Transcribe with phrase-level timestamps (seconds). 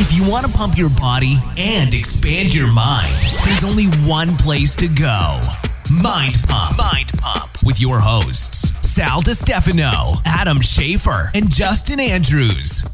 [0.00, 3.12] If you want to pump your body and expand your mind,
[3.44, 5.40] there's only one place to go.
[5.92, 6.78] Mind Pump.
[6.78, 12.84] Mind Pump with your hosts, Sal DiStefano, Adam Schafer, and Justin Andrews.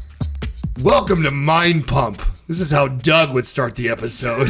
[0.81, 2.21] Welcome to Mind Pump.
[2.47, 4.47] This is how Doug would start the episode.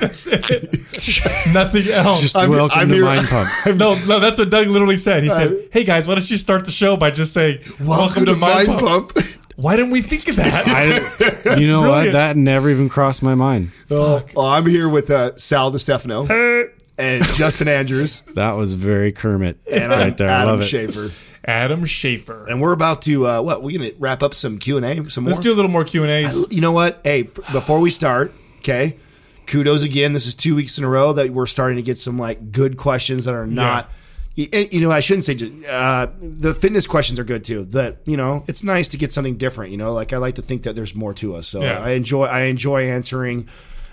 [1.52, 2.20] Nothing else.
[2.22, 3.48] Just I'm- welcome I'm to here- Mind Pump.
[3.78, 5.22] no, no, that's what Doug literally said.
[5.22, 8.34] He said, "Hey guys, why don't you start the show by just saying Welcome, to,
[8.36, 9.12] Mind Pump.
[9.60, 10.64] Why didn't we think of that?
[11.46, 12.06] I, you know brilliant.
[12.06, 12.12] what?
[12.12, 13.70] That never even crossed my mind.
[13.90, 19.58] Oh, well, I'm here with uh, Sal DiStefano and Justin Andrews That was very Kermit
[19.70, 20.28] and I'm right there.
[20.28, 20.64] I Adam love it.
[20.64, 21.26] Schafer.
[21.44, 22.46] Adam Schafer.
[22.48, 23.62] And we're about to uh, what?
[23.62, 25.10] We're gonna wrap up some Q and A.
[25.10, 25.32] Some more.
[25.32, 26.52] Let's do a little more Q and A's.
[26.52, 27.00] you know what?
[27.04, 28.96] Hey, f- before we start, okay.
[29.46, 30.12] Kudos again.
[30.12, 32.76] This is two weeks in a row that we're starting to get some like good
[32.76, 33.84] questions that are not.
[33.84, 33.99] You, and,
[34.36, 37.64] you know, I shouldn't say just, uh, the fitness questions are good too.
[37.66, 39.72] That you know, it's nice to get something different.
[39.72, 41.48] You know, like I like to think that there's more to us.
[41.48, 41.78] So Yeah.
[41.78, 43.48] I enjoy I enjoy answering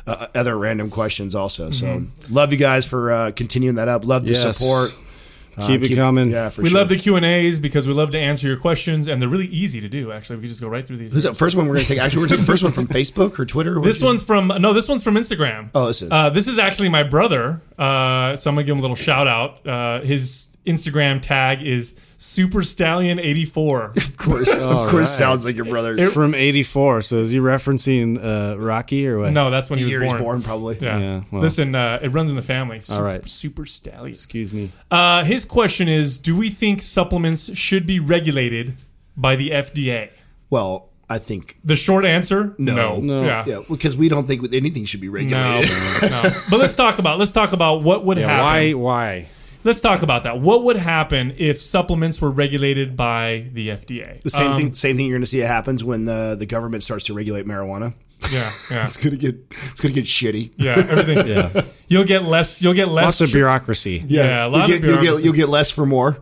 [0.06, 1.70] uh, other random questions also.
[1.72, 4.06] So love you guys for uh, continuing that up.
[4.06, 4.58] Love the Yes.
[4.58, 4.92] support.
[5.58, 6.30] Uh, Keep it coming.
[6.32, 6.80] Yeah, for We sure.
[6.80, 9.48] love the Q and A's because we love to answer your questions, and they're really
[9.48, 10.12] easy to do.
[10.12, 11.12] Actually, we can just go right through these.
[11.14, 12.00] Who's the first one we're gonna take?
[12.00, 13.80] Actually, we're taking the first one from Facebook or Twitter.
[13.82, 15.70] This one's from no, this one's from Instagram.
[15.74, 16.12] Oh, this is.
[16.12, 17.62] Uh, this is actually my brother.
[17.78, 19.66] Uh, so I'm gonna give him a little shout out.
[19.66, 23.94] Uh, his Instagram tag is Super Stallion 84.
[23.98, 25.08] Of course, of course, right.
[25.08, 26.10] sounds like your brother.
[26.10, 27.02] From '84.
[27.02, 29.32] So is he referencing uh, Rocky or what?
[29.32, 30.24] no, that's when the he year was he's born.
[30.24, 30.78] born, probably.
[30.82, 30.98] Yeah.
[31.00, 31.42] Yeah, well.
[31.42, 32.82] Listen, uh, it runs in the family.
[32.82, 33.30] Super, right.
[33.30, 34.08] Super Stallion.
[34.10, 34.70] Excuse me.
[34.92, 38.74] Uh, his question is: Do we think supplements should be regulated
[39.16, 40.10] by the FDA?
[40.50, 43.00] Well, I think The short answer: No.
[43.00, 43.24] No.
[43.24, 43.46] Yeah.
[43.48, 45.70] yeah, because we don't think anything should be No, regulated.
[46.02, 46.22] no.
[46.50, 48.78] But let's talk about let's talk about what would Yeah, happen.
[48.82, 49.24] why?
[49.24, 49.28] Why?
[49.68, 50.40] Let's talk about that.
[50.40, 54.22] What would happen if supplements were regulated by the FDA?
[54.22, 54.74] The same Um, thing.
[54.74, 55.08] Same thing.
[55.08, 57.94] You're going to see it happens when the the government starts to regulate marijuana.
[58.32, 60.54] Yeah, yeah, It's gonna get it's gonna get shitty.
[60.56, 60.76] yeah.
[60.78, 61.28] Everything.
[61.28, 61.62] Yeah.
[61.90, 62.62] You'll get less.
[62.62, 63.20] You'll get less.
[63.20, 64.04] Lots of bureaucracy.
[64.08, 66.18] Yeah, a lot you'll of get, you'll get you'll get less for more.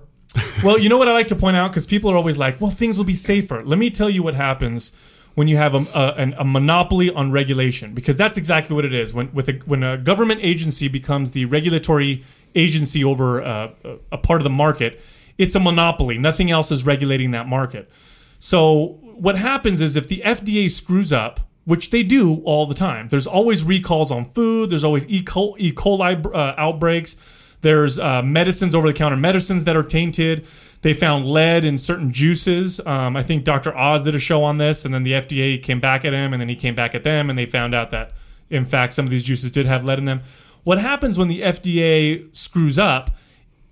[0.64, 2.72] Well, you know what I like to point out because people are always like, "Well,
[2.72, 4.92] things will be safer." Let me tell you what happens
[5.36, 9.14] when you have a, a, a monopoly on regulation, because that's exactly what it is.
[9.14, 12.24] When with a, when a government agency becomes the regulatory
[12.56, 15.02] agency over uh, a, a part of the market,
[15.38, 16.18] it's a monopoly.
[16.18, 17.92] Nothing else is regulating that market.
[18.40, 23.08] So what happens is if the FDA screws up, which they do all the time,
[23.10, 24.70] there's always recalls on food.
[24.70, 25.24] There's always E.
[25.24, 25.72] coli, e.
[25.72, 27.58] coli uh, outbreaks.
[27.62, 30.48] There's uh, medicines, over the counter medicines that are tainted.
[30.86, 32.80] They found lead in certain juices.
[32.86, 33.76] Um, I think Dr.
[33.76, 36.40] Oz did a show on this, and then the FDA came back at him, and
[36.40, 38.12] then he came back at them, and they found out that,
[38.52, 40.22] in fact, some of these juices did have lead in them.
[40.64, 43.10] What happens when the FDA screws up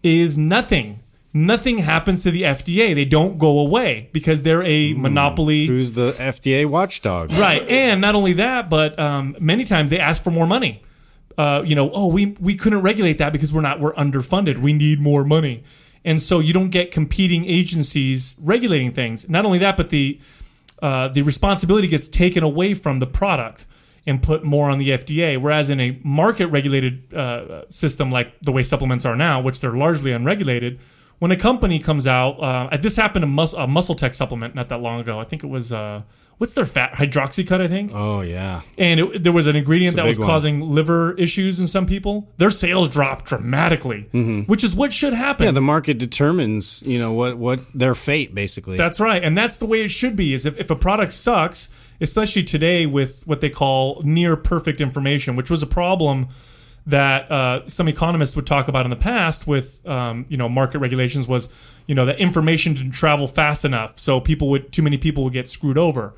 [0.01, 1.01] is nothing.
[1.35, 2.95] Nothing happens to the FDA.
[2.95, 5.67] They don't go away because they're a monopoly.
[5.67, 7.31] Who's the FDA watchdog?
[7.33, 10.81] Right, and not only that, but um, many times they ask for more money.
[11.37, 14.57] Uh, you know, oh, we we couldn't regulate that because we're not we're underfunded.
[14.57, 15.63] We need more money,
[16.05, 19.29] and so you don't get competing agencies regulating things.
[19.29, 20.19] Not only that, but the
[20.81, 23.65] uh, the responsibility gets taken away from the product
[24.05, 25.39] and put more on the FDA.
[25.39, 29.77] Whereas in a market regulated uh, system like the way supplements are now, which they're
[29.77, 30.79] largely unregulated,
[31.23, 34.67] when a company comes out, uh, this happened to mus- a Muscle Tech supplement not
[34.67, 35.21] that long ago.
[35.21, 36.01] I think it was uh,
[36.37, 38.59] what's their fat hydroxycut, I think, Oh yeah.
[38.77, 40.27] and it, there was an ingredient that was one.
[40.27, 42.27] causing liver issues in some people.
[42.39, 44.01] Their sales dropped dramatically,
[44.47, 45.45] which is what should happen.
[45.45, 45.51] Mm-hmm.
[45.51, 48.75] Yeah, the market determines, you know, what what their fate basically.
[48.75, 50.33] That's right, and that's the way it should be.
[50.33, 51.69] Is if, if a product sucks,
[52.01, 56.27] especially today with what they call near perfect information, which was a problem
[56.85, 60.79] that uh, some economists would talk about in the past with um, you know market
[60.79, 64.97] regulations was you know that information didn't travel fast enough, so people would too many
[64.97, 66.13] people would get screwed over.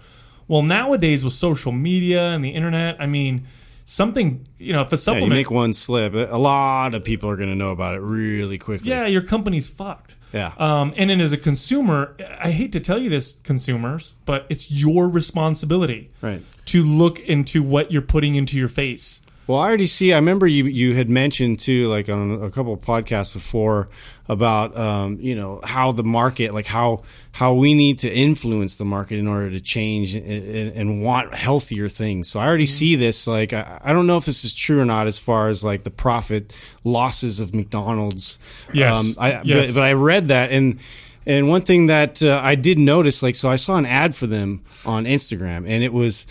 [0.48, 3.46] Well, nowadays with social media and the internet, I mean,
[3.86, 7.30] something you know if a yeah, you supplement make one slip, a lot of people
[7.30, 8.90] are going to know about it really quickly.
[8.90, 10.16] yeah, your company's fucked.
[10.34, 10.52] Yeah.
[10.58, 14.70] Um, and then as a consumer, I hate to tell you this, consumers, but it's
[14.70, 16.42] your responsibility Right.
[16.66, 19.22] to look into what you're putting into your face.
[19.48, 20.12] Well, I already see.
[20.12, 23.90] I remember you you had mentioned too, like on a couple of podcasts before,
[24.28, 28.86] about um, you know how the market, like how how we need to influence the
[28.86, 32.28] market in order to change and, and, want healthier things.
[32.28, 33.28] So I already see this.
[33.28, 35.84] Like I, I don't know if this is true or not, as far as like
[35.84, 38.40] the profit losses of McDonald's.
[38.74, 39.18] Yes.
[39.18, 39.68] Um, I, Yes.
[39.68, 40.80] But, but I read that and.
[41.28, 44.28] And one thing that uh, I did notice, like, so I saw an ad for
[44.28, 46.28] them on Instagram, and it was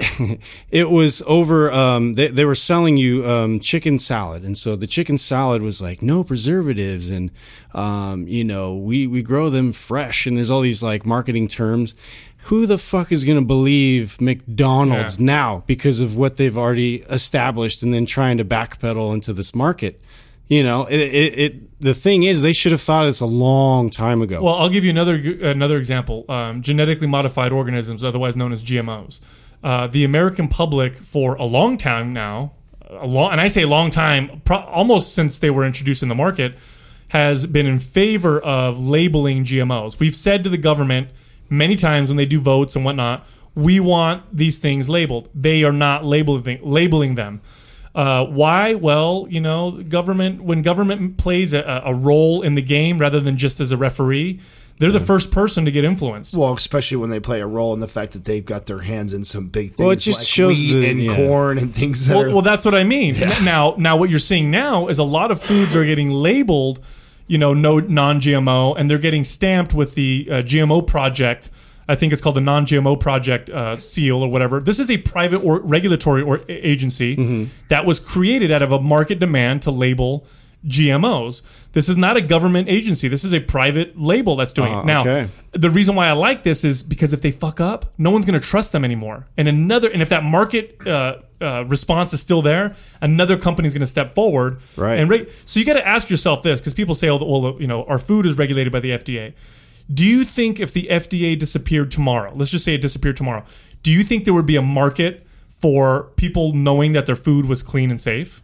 [0.70, 4.86] it was over um, they, they were selling you um, chicken salad and so the
[4.86, 7.30] chicken salad was like no preservatives and
[7.74, 11.94] um, you know we, we grow them fresh and there's all these like marketing terms
[12.44, 15.26] who the fuck is going to believe McDonald's Yeah.
[15.26, 20.00] now because of what they've already established and then trying to backpedal into this market?
[20.48, 23.26] You know, it, it, it the thing is they should have thought of this a
[23.26, 24.42] long time ago.
[24.42, 26.24] Well, I'll give you another another example.
[26.30, 29.20] Um, genetically modified organisms, otherwise known as GMOs.
[29.62, 32.52] Uh, the American public, for a long time now,
[32.88, 36.14] a long, and I say long time, pro- almost since they were introduced in the
[36.14, 36.58] market,
[37.08, 39.98] has been in favor of labeling GMOs.
[40.00, 41.08] We've said to the government
[41.48, 45.28] many times when they do votes and whatnot, we want these things labeled.
[45.34, 47.42] They are not labeling labeling them.
[47.94, 48.74] Uh, why?
[48.74, 53.36] Well, you know, government when government plays a, a role in the game rather than
[53.36, 54.40] just as a referee,
[54.80, 56.34] they're the first person to get influenced.
[56.34, 59.14] Well, especially when they play a role in the fact that they've got their hands
[59.14, 61.14] in some big things Well, it just like shows wheat the- and yeah.
[61.16, 62.30] corn and things that Well, are.
[62.32, 63.14] well, that's what I mean.
[63.44, 66.80] Now, now what you're seeing now is a lot of foods are getting labeled,
[67.28, 71.50] you know, no non-GMO, and they're getting stamped with the uh, GMO project.
[71.88, 74.60] I think it's called the non-GMO project uh, seal or whatever.
[74.60, 77.44] This is a private or regulatory or agency Mm-hmm.
[77.68, 80.24] that was created out of a market demand to label
[80.66, 81.70] GMOs.
[81.72, 83.08] This is not a government agency.
[83.08, 84.86] This is a private label that's doing Ah, it.
[84.86, 85.28] Now, okay.
[85.52, 88.38] the reason why I like this is because if they fuck up, no one's going
[88.38, 89.26] to trust them anymore.
[89.36, 93.80] And another, and if that market uh, uh, response is still there, another company's going
[93.80, 94.58] to step forward.
[94.76, 94.98] Right.
[94.98, 97.84] And so you got to ask yourself this because people say, oh, well, you know,
[97.84, 99.34] our food is regulated by the FDA.
[99.92, 103.44] Do you think if the FDA disappeared tomorrow, let's just say it disappeared tomorrow,
[103.82, 107.62] do you think there would be a market for people knowing that their food was
[107.62, 108.42] clean and safe?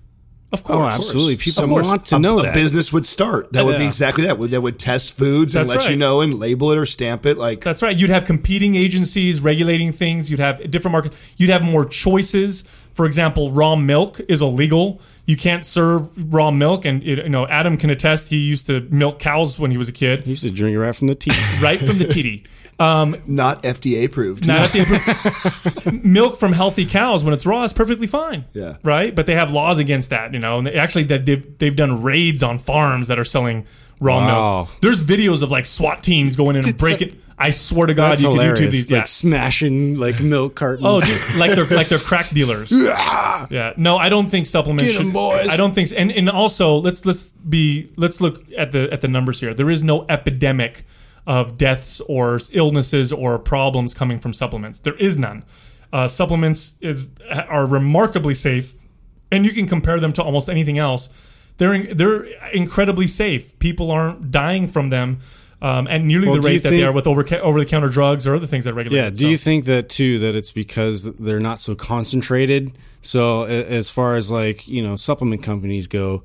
[0.52, 0.78] Of course.
[0.78, 1.36] oh, absolutely.
[1.36, 1.86] People Of course.
[1.86, 2.54] want to a, know a that.
[2.54, 3.52] business would start.
[3.52, 4.38] That would be exactly that.
[4.38, 7.26] Would that would test foods and That's let you know and label it or stamp
[7.26, 7.96] it like That's right.
[7.96, 10.30] You'd have competing agencies regulating things.
[10.30, 11.34] You'd have different markets.
[11.36, 12.62] You'd have more choices.
[12.92, 15.00] For example, raw milk is illegal.
[15.26, 18.30] You can't serve raw milk, and you know Adam can attest.
[18.30, 20.78] He used to milk cows when he was a kid, He used to drink it
[20.78, 21.36] right from the teeth.
[21.60, 22.44] right from the titty.
[22.78, 24.46] Um, not FDA approved.
[24.46, 28.44] Now, that's the milk from healthy cows when it's raw is perfectly fine.
[28.52, 28.76] Yeah.
[28.82, 29.14] Right.
[29.14, 30.58] But they have laws against that, you know.
[30.58, 33.66] And they, actually, that they've they've done raids on farms that are selling
[33.98, 34.56] raw Wow.
[34.64, 34.80] milk.
[34.82, 37.16] There's videos of like SWAT teams going in and breaking.
[37.38, 38.60] I swear to God, That's you hilarious.
[38.60, 38.90] can YouTube these.
[38.90, 39.04] like yeah.
[39.04, 40.86] smashing like milk cartons.
[40.86, 42.72] Oh, dude, like they're like they're crack dealers.
[43.50, 43.72] yeah.
[43.76, 44.96] No, I don't think supplements.
[44.96, 45.48] Get should- boys.
[45.48, 45.90] I don't think.
[45.96, 49.52] And and also let's let's be let's look at the at the numbers here.
[49.54, 50.84] There is no epidemic
[51.26, 54.78] of deaths or illnesses or problems coming from supplements.
[54.78, 55.44] There is none.
[55.92, 57.08] Uh, supplements is
[57.48, 58.74] are remarkably safe,
[59.32, 61.08] and you can compare them to almost anything else.
[61.58, 63.58] They're in, they're incredibly safe.
[63.58, 65.18] People aren't dying from them.
[65.62, 68.26] Um, at nearly Well, the rate that they are with over over the counter drugs
[68.26, 68.98] or other things that regulate.
[68.98, 69.08] Yeah.
[69.08, 70.18] Do So- you think that too?
[70.18, 72.72] That it's because they're not so concentrated.
[73.00, 76.24] So as far as like you know, supplement companies go,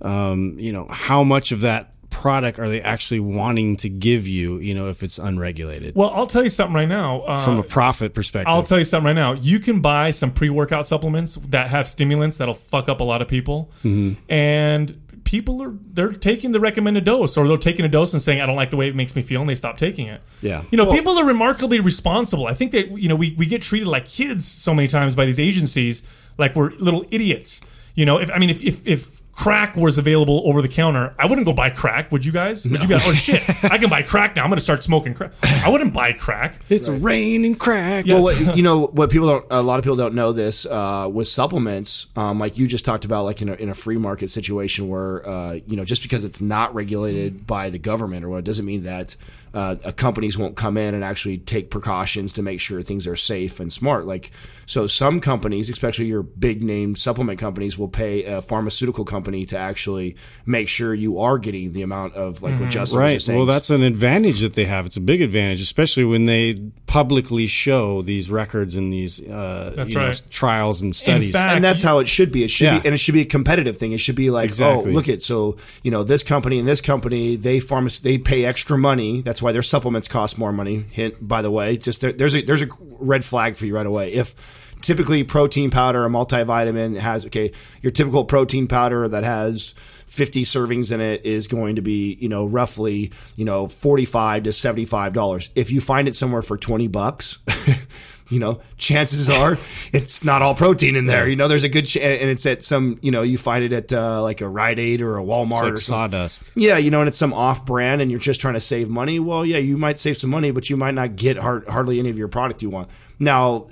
[0.00, 4.58] um, you know, how much of that product are they actually wanting to give you?
[4.58, 7.22] You know, if it's unregulated Well, I'll tell you something right now.
[7.22, 8.48] Uh, from a profit perspective.
[8.48, 9.32] I'll tell you something right now.
[9.32, 13.26] You can buy some pre-workout supplements that have stimulants that'll fuck up a lot of
[13.28, 14.20] people, Mm-hmm.
[14.32, 18.40] and people are they're taking the recommended dose, or they're taking a dose and saying,
[18.40, 20.20] "I don't like the way it makes me feel," and they stop taking it.
[20.42, 20.62] Yeah.
[20.70, 22.46] you know, people are remarkably responsible.
[22.46, 25.24] I think that you know we we get treated like kids so many times by
[25.24, 26.02] these agencies,
[26.38, 27.60] like we're little idiots.
[27.94, 31.26] You know, if I mean, if if, if crack was available over the counter, I
[31.26, 32.12] wouldn't go buy crack.
[32.12, 32.64] Would you guys?
[32.66, 33.02] Would you guys?
[33.06, 33.42] Oh shit!
[33.64, 34.44] I can buy crack now.
[34.44, 35.32] I'm going to start smoking crack.
[35.42, 36.58] I wouldn't buy crack.
[36.68, 38.06] it's rain and crack.
[38.06, 38.14] Yeah.
[38.14, 39.46] Well, what, you know what people don't.
[39.50, 43.04] A lot of people don't know this uh, with supplements, um, like you just talked
[43.04, 46.24] about, like in a, in a free market situation where uh, you know just because
[46.24, 49.16] it's not regulated by the government or what, it doesn't mean that
[49.54, 53.16] uh, uh, companies won't come in and actually take precautions to make sure things are
[53.16, 54.06] safe and smart.
[54.06, 54.30] Like
[54.72, 59.58] so, some companies, especially your big name supplement companies, will pay a pharmaceutical company to
[59.58, 63.12] actually make sure you are getting the amount of like what Justin was Right.
[63.14, 63.38] just saying.
[63.38, 64.86] Well, that's an advantage that they have.
[64.86, 69.92] It's a big advantage, especially when they publicly show these records and these uh, That's
[69.92, 70.22] you know, right.
[70.30, 71.32] trials and studies.
[71.32, 72.44] fact- and that's how it should be.
[72.44, 72.78] It should Yeah.
[72.80, 73.92] be, and it should be a competitive thing.
[73.92, 74.90] It should be like, Exactly.
[74.90, 78.44] oh, look at so you know this company and this company they pharmac- they pay
[78.44, 79.20] extra money.
[79.20, 80.84] That's why their supplements cost more money.
[80.92, 83.86] Hint, by the way, just there, there's a there's a red flag for you right
[83.86, 84.12] away.
[84.12, 84.34] If
[84.82, 89.74] typically protein powder or multivitamin has okay, your typical protein powder that has
[90.06, 94.52] 50 servings in it is going to be, you know, roughly, you know, 45 to
[94.52, 95.48] 75 dollars.
[95.54, 97.38] If you find it somewhere for 20 bucks,
[98.30, 99.56] you know, chances are
[99.92, 101.28] it's not all protein in there.
[101.28, 103.72] You know, there's a good ch- and it's at some, you know, you find it
[103.72, 105.76] at uh, like a Rite Aid or a Walmart It's or something.
[105.78, 106.56] sawdust.
[106.56, 109.18] Yeah, you know, and it's some off brand and you're just trying to save money.
[109.18, 112.10] Well, yeah, you might save some money, but you might not get hard, hardly any
[112.10, 112.90] of your product you want.
[113.18, 113.66] Now,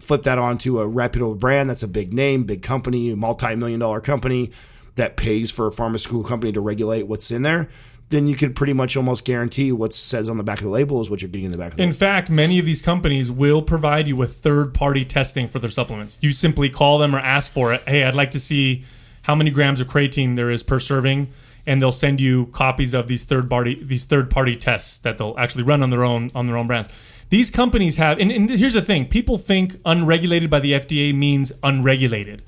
[0.00, 4.00] flip that onto a reputable brand that's a big name, big company, multi million dollar
[4.00, 4.50] company
[4.96, 7.68] that pays for a pharmaceutical company to regulate what's in there.
[8.10, 11.00] Then you could pretty much almost guarantee what says on the back of the label
[11.00, 11.98] is what you're getting in the back of the In label.
[11.98, 16.18] fact, many of these companies will provide you with third party testing for their supplements.
[16.20, 17.80] You simply call them or ask for it.
[17.88, 18.84] Hey, I'd like to see
[19.22, 21.28] how many grams of creatine there is per serving,
[21.66, 25.34] and they'll send you copies of these third party these third party tests that they'll
[25.38, 27.24] actually run on their own on their own brands.
[27.30, 31.52] These companies have, and, and here's the thing: people think unregulated by the FDA means
[31.62, 32.42] unregulated.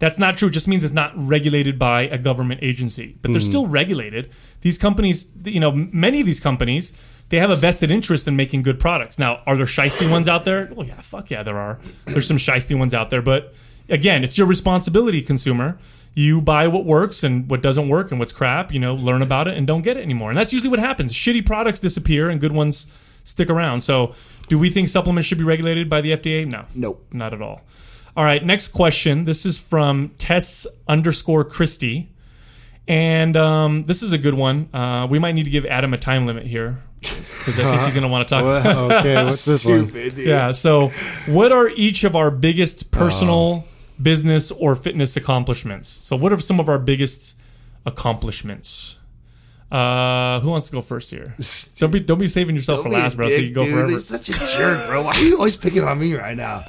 [0.00, 0.48] That's not true.
[0.48, 3.46] It just means it's not regulated by a government agency, but they're hmm.
[3.46, 4.32] still regulated.
[4.62, 8.62] These companies, you know, many of these companies, they have a vested interest in making
[8.62, 9.18] good products.
[9.18, 10.70] Now, are there shisty ones out there?
[10.74, 11.78] Well, yeah, fuck yeah, there are.
[12.06, 13.54] There's some shisty ones out there, but
[13.90, 15.78] again, it's your responsibility, consumer.
[16.14, 18.72] You buy what works and what doesn't work and what's crap.
[18.72, 20.30] You know, learn about it and don't get it anymore.
[20.30, 21.12] And that's usually what happens.
[21.12, 22.90] Shitty products disappear and good ones
[23.22, 23.82] stick around.
[23.82, 24.14] So,
[24.48, 26.50] do we think supplements should be regulated by the FDA?
[26.50, 26.64] No.
[26.74, 27.06] Nope.
[27.12, 27.60] Not at all.
[28.16, 29.24] All right, next question.
[29.24, 32.10] This is from Tess underscore Christie.
[32.88, 34.68] And um, this is a good one.
[34.74, 37.94] Uh, we might need to give Adam a time limit here because I think he's
[37.94, 38.42] going to want to talk.
[38.64, 39.88] Well, okay, what's this one?
[39.88, 40.26] Stupid, dude.
[40.26, 40.50] Yeah.
[40.52, 40.88] So,
[41.26, 43.64] what are each of our biggest personal,
[44.02, 45.88] business, or fitness accomplishments?
[45.88, 47.40] So, what are some of our biggest
[47.86, 48.98] accomplishments?
[49.70, 51.36] Uh, who wants to go first here?
[51.78, 53.28] Don't be don't be saving yourself for Don't be a last, bro.
[53.28, 53.74] So you can go dude.
[53.74, 53.90] forever.
[53.90, 55.04] You're such a jerk, bro.
[55.04, 56.62] Why are you always picking on me right now?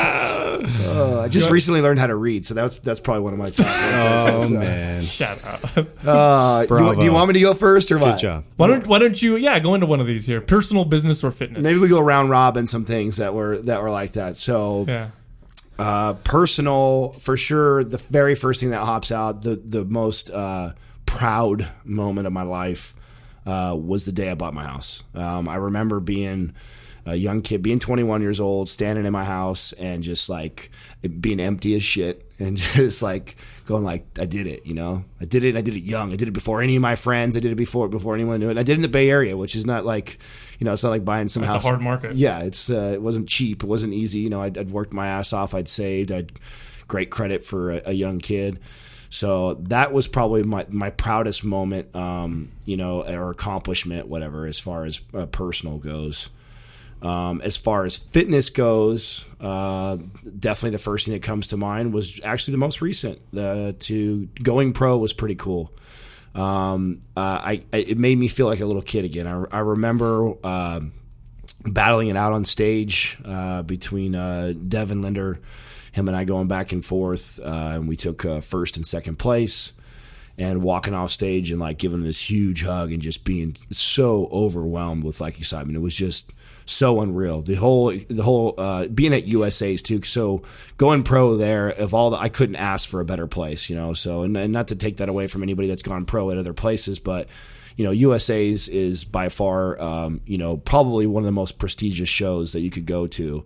[0.00, 3.50] Uh, I just recently learned how to read, so that's that's probably one of my
[3.50, 3.66] top.
[4.00, 4.50] Oh ones.
[4.50, 5.76] man, Shut up.
[6.06, 8.12] Uh, you do you want me to go first or what?
[8.12, 8.44] good job.
[8.56, 9.36] Why don't Why don't you?
[9.36, 10.40] Yeah, go into one of these here.
[10.40, 11.62] Personal, business, or fitness.
[11.62, 14.36] Maybe we go round robin some things that were that were like that.
[14.36, 15.08] So Yeah.
[15.78, 17.84] uh, personal for sure.
[17.84, 20.72] The very first thing that hops out, the the most uh,
[21.06, 22.94] proud moment of my life
[23.46, 25.02] uh, was the day I bought my house.
[25.14, 26.54] Um, I remember being
[27.06, 30.70] a young kid, being 21 years old, standing in my house and just like
[31.20, 35.24] being empty as shit, and just like going like I did it, you know, I
[35.24, 35.56] did it.
[35.56, 36.12] I did it young.
[36.12, 37.36] I did it before any of my friends.
[37.36, 38.50] I did it before before anyone knew it.
[38.50, 40.18] And I did it in the Bay Area, which is not like,
[40.58, 41.66] you know, it's not like buying some That's a house.
[41.66, 42.14] hard market.
[42.14, 43.62] Yeah, it's uh, it wasn't cheap.
[43.62, 44.20] It wasn't easy.
[44.20, 45.54] You know, I'd, I'd worked my ass off.
[45.54, 46.12] I'd saved.
[46.12, 46.32] I'd
[46.88, 48.58] great credit for a, a young kid.
[49.10, 54.58] So that was probably my, my proudest moment, um, you know, or accomplishment, whatever, as
[54.58, 56.30] far as uh, personal goes.
[57.00, 59.96] Um, as far as fitness goes, uh,
[60.38, 63.20] definitely the first thing that comes to mind was actually the most recent.
[63.36, 65.72] Uh, to going pro was pretty cool.
[66.34, 69.26] Um, uh, I, I it made me feel like a little kid again.
[69.26, 70.80] I, I remember uh,
[71.64, 75.40] battling it out on stage uh, between uh, Devin Linder,
[75.92, 79.72] him and I going back and forth, and we took first and second place.
[80.38, 84.28] And walking off stage and like giving him this huge hug and just being so
[84.30, 86.32] overwhelmed with like excitement, it was just
[86.64, 87.42] so unreal.
[87.42, 90.02] The whole the whole uh, being at USA's too.
[90.02, 90.42] So
[90.76, 93.94] going pro there, of all the, I couldn't ask for a better place, you know.
[93.94, 96.52] So and, and not to take that away from anybody that's gone pro at other
[96.52, 97.28] places, but
[97.76, 102.08] you know, USA's is by far, um, you know, probably one of the most prestigious
[102.08, 103.44] shows that you could go to.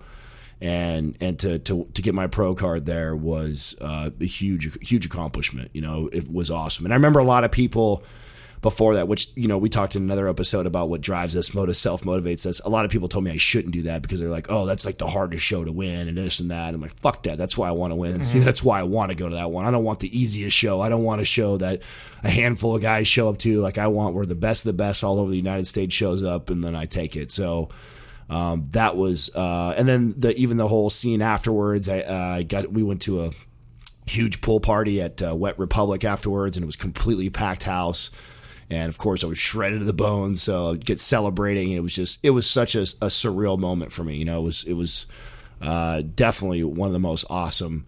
[0.62, 5.04] And and to, to, to get my pro card there was uh, a huge huge
[5.04, 5.70] accomplishment.
[5.72, 6.86] You know, it was awesome.
[6.86, 8.04] And I remember a lot of people
[8.62, 11.76] before that, which you know we talked in another episode about what drives us, motive
[11.76, 12.60] self motivates us.
[12.60, 14.86] A lot of people told me I shouldn't do that because they're like, oh, that's
[14.86, 16.72] like the hardest show to win and this and that.
[16.72, 17.38] I'm like, fuck that.
[17.38, 18.18] That's why I want to win.
[18.44, 19.64] that's why I want to go to that one.
[19.64, 20.80] I don't want the easiest show.
[20.80, 21.82] I don't want a show that
[22.22, 23.60] a handful of guys show up to.
[23.60, 26.22] Like I want where the best of the best all over the United States shows
[26.22, 27.32] up and then I take it.
[27.32, 27.68] So.
[28.32, 31.86] Um, that was, uh, and then the even the whole scene afterwards.
[31.86, 33.30] I uh, got we went to a
[34.06, 38.10] huge pool party at uh, Wet Republic afterwards, and it was completely packed house.
[38.70, 41.72] And of course, I was shredded to the bone, so I'd get celebrating.
[41.72, 44.16] It was just, it was such a, a surreal moment for me.
[44.16, 45.04] You know, it was, it was
[45.60, 47.84] uh, definitely one of the most awesome.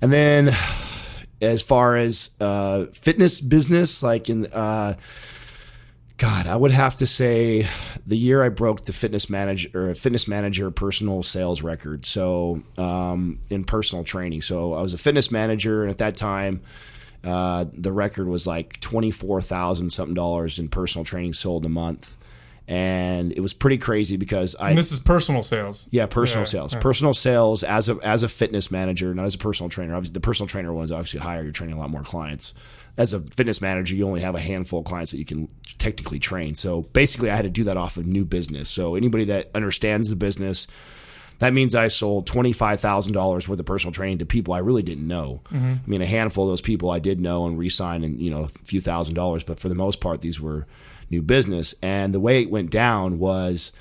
[0.00, 0.50] And then,
[1.42, 4.94] as far as uh, fitness business, like in, uh,
[6.18, 7.64] God, I would have to say
[8.04, 12.04] the year I broke the fitness manager or fitness manager personal sales record.
[12.04, 16.60] So um, in personal training, so I was a fitness manager, and at that time,
[17.22, 21.68] uh, the record was like twenty four thousand something dollars in personal training sold a
[21.68, 22.16] month,
[22.66, 25.86] and it was pretty crazy because I And this is personal sales.
[25.92, 26.72] yeah, personal Yeah, sales.
[26.74, 26.80] yeah.
[26.80, 29.94] Personal sales as a as a fitness manager, not as a personal trainer.
[29.94, 31.44] Obviously, the personal trainer one is obviously higher.
[31.44, 32.54] You're training a lot more clients.
[32.98, 36.18] As a fitness manager, you only have a handful of clients that you can technically
[36.18, 36.54] train.
[36.56, 38.68] So basically, I had to do that off of new business.
[38.68, 40.66] So anybody that understands the business,
[41.38, 44.58] that means I sold twenty five thousand dollars worth of personal training to people I
[44.58, 45.42] really didn't know.
[45.52, 48.42] I mean, a handful of those people I did know and re-sign and you know
[48.42, 50.66] a few thousand dollars, but for the most part, these were
[51.08, 51.76] new business.
[51.80, 53.72] And the way it went down was.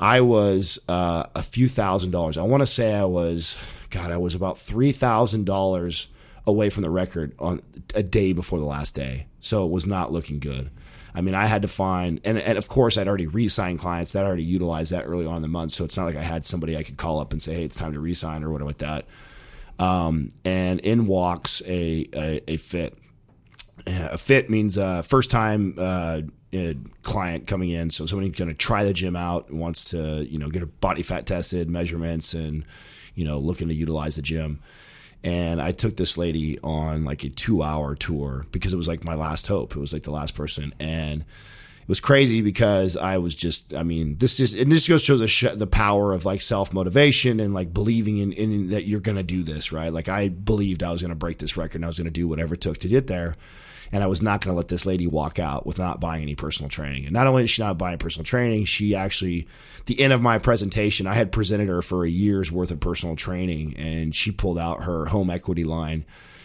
[0.00, 2.38] I was uh, a few thousand dollars.
[2.38, 3.56] I want to say I was,
[3.90, 6.06] God, I was about three thousand dollars
[6.48, 7.60] away from the record on
[7.94, 9.26] a day before the last day.
[9.38, 10.70] So it was not looking good.
[11.14, 14.24] I mean, I had to find, and, and of course, I'd already re-signed clients that
[14.24, 15.72] already utilized that early on in the month.
[15.72, 17.76] So it's not like I had somebody I could call up and say, "Hey, it's
[17.76, 19.04] time to re-sign" or whatever like that.
[19.78, 22.96] Um, and in walks a a, a fit.
[23.86, 26.22] A fit means uh, first time uh,
[27.02, 30.48] client coming in, so somebody's going to try the gym out, wants to you know
[30.48, 32.64] get a body fat tested, measurements, and
[33.14, 34.60] you know looking to utilize the gym.
[35.24, 39.04] And I took this lady on like a two hour tour because it was like
[39.04, 39.76] my last hope.
[39.76, 41.24] It was like the last person, and
[41.88, 45.20] it was crazy because I was just, I mean, this is, and this just shows
[45.20, 49.22] the, the power of like self motivation and like believing in, in that you're to
[49.22, 49.90] do this, right?
[49.90, 52.56] Like I believed I was to break this record and I was to do whatever
[52.56, 53.36] it took to get there.
[53.90, 56.34] And I was not going to let this lady walk out with not buying any
[56.34, 57.04] personal training.
[57.04, 59.48] And not only did she not buy personal training, she actually,
[59.88, 63.16] the end of my presentation, I had presented her for a year's worth of personal
[63.16, 66.04] training and she pulled out her home equity line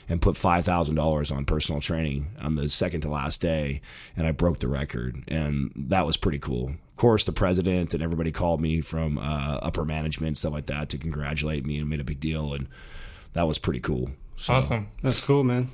[0.10, 3.82] and put $5,000 on personal training on the second to last day.
[4.18, 5.18] And I broke the record.
[5.28, 6.70] And that was pretty cool.
[6.70, 10.90] Of course, the president and everybody called me from uh, upper management, stuff like that,
[10.90, 12.54] to congratulate me and made a big deal.
[12.54, 12.68] And
[13.34, 14.12] that was pretty cool.
[14.36, 14.90] So, Awesome.
[15.02, 15.68] That's cool, man.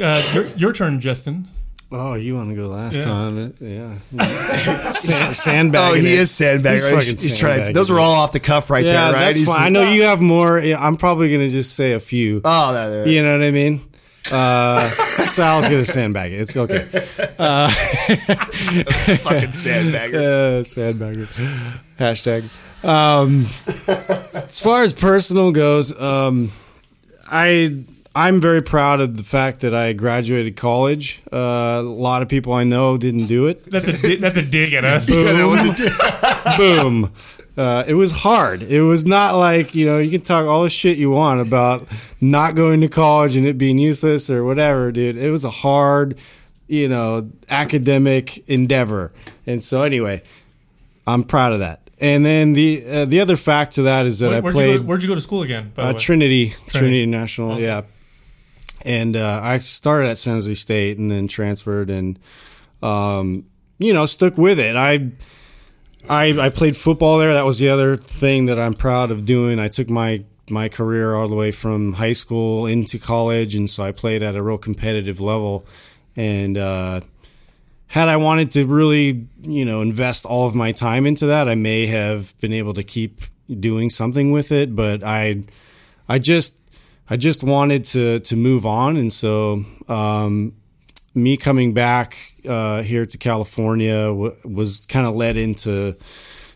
[0.00, 1.46] Uh, your, your turn, Justin.
[1.94, 3.04] Oh, you want to go last Yeah.
[3.04, 3.54] time?
[3.60, 3.96] Yeah.
[4.92, 6.72] Sand, sandbagging Oh, he is sandbagging.
[6.78, 6.94] He's right?
[6.94, 7.72] fucking He's, he's trying to.
[7.72, 9.20] Those were all off the cuff right Yeah, there, right?
[9.26, 9.66] that's He's- fine.
[9.66, 10.58] I know you have more.
[10.58, 12.40] I'm probably gonna just say a few.
[12.44, 13.80] Oh, that, You know what I mean?
[14.30, 16.36] Uh, Sal's gonna sandbag it.
[16.42, 16.78] It's okay.
[19.18, 20.12] fucking sandbagger.
[20.22, 21.26] Uh, sandbagger.
[21.98, 22.42] Hashtag.
[22.84, 23.46] Um,
[24.46, 26.50] as far as personal goes, um,
[27.30, 27.82] I
[28.14, 31.22] I'm very proud of the fact that I graduated college.
[31.32, 33.64] Uh, a lot of people I know didn't do it.
[33.64, 35.08] That's a di- that's a dig at us.
[36.58, 37.12] Boom.
[37.56, 38.62] Uh, it was hard.
[38.62, 41.86] It was not like you know you can talk all the shit you want about
[42.20, 45.16] not going to college and it being useless or whatever, dude.
[45.16, 46.18] It was a hard,
[46.66, 49.12] you know, academic endeavor.
[49.46, 50.22] And so anyway,
[51.06, 51.80] I'm proud of that.
[52.00, 54.72] And then the uh, the other fact to that is that Where, I would played
[54.72, 55.72] you go, where'd you go to school again?
[55.74, 55.98] By the uh, way?
[55.98, 57.06] Trinity, Trinity, Trinity.
[57.06, 57.62] National, Awesome.
[57.62, 57.82] yeah.
[58.84, 62.18] And uh, I started at San Jose State and then transferred and,
[62.82, 63.46] um,
[63.78, 64.76] you know, stuck with it.
[64.76, 65.10] I,
[66.08, 67.34] I, I played football there.
[67.34, 69.58] That was the other thing that I'm proud of doing.
[69.58, 73.84] I took my my career all the way from high school into college, and so
[73.84, 75.64] I played at a real competitive level.
[76.16, 77.00] And uh,
[77.86, 81.54] had I wanted to really, you know, invest all of my time into that, I
[81.54, 83.20] may have been able to keep
[83.60, 84.74] doing something with it.
[84.74, 85.44] But I,
[86.08, 86.61] I just,
[87.12, 90.52] I just wanted to to move on, and so um,
[91.14, 92.16] me coming back
[92.48, 95.94] uh, here to California w- was kind of led into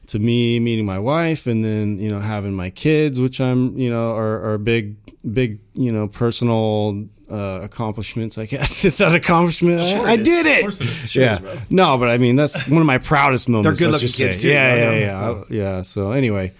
[0.06, 3.90] to me meeting my wife, and then you know having my kids, which I'm you
[3.90, 8.38] know are, are big big you know personal uh, accomplishments.
[8.38, 9.80] I guess is that accomplishment?
[9.80, 10.24] I- Sure I, is.
[10.24, 10.62] did it.
[10.62, 11.10] course it is.
[11.10, 13.66] Sure yeah, is, no, but I mean that's one of my proudest moments.
[13.78, 14.42] They're good-looking kids, say.
[14.42, 15.82] too, Yeah, you yeah, yeah, yeah.
[15.82, 16.52] So anyway,